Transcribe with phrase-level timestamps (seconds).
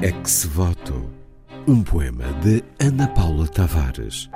[0.00, 1.10] Ex Voto,
[1.66, 4.30] um poema de Ana Paula Tavares.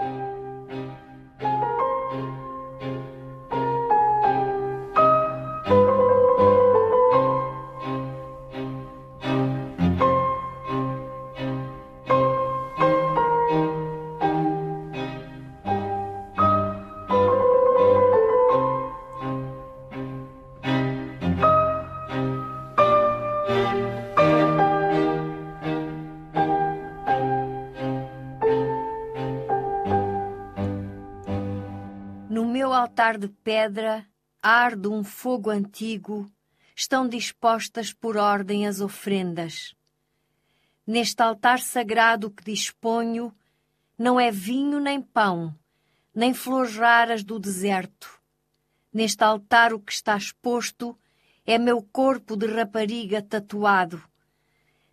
[32.62, 34.06] Meu altar de pedra
[34.40, 36.30] arde um fogo antigo,
[36.76, 39.74] estão dispostas por ordem as ofrendas.
[40.86, 43.34] Neste altar sagrado que disponho,
[43.98, 45.52] não é vinho nem pão,
[46.14, 48.22] nem flores raras do deserto.
[48.92, 50.96] Neste altar o que está exposto
[51.44, 54.00] é meu corpo de rapariga tatuado.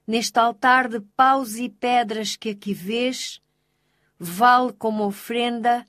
[0.08, 3.40] Neste altar de paus e pedras que aqui vês,
[4.18, 5.86] vale como ofrenda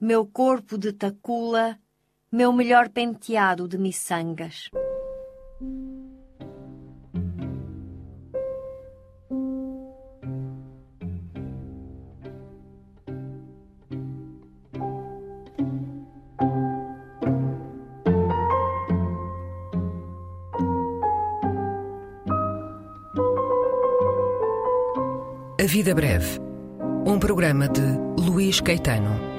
[0.00, 1.76] meu corpo de tacula,
[2.30, 4.70] meu melhor penteado de miçangas.
[25.60, 26.38] A vida breve.
[27.04, 27.82] Um programa de
[28.16, 29.37] Luís Caetano.